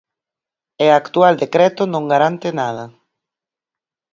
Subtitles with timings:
[0.85, 2.85] E actual decreto non garante nada.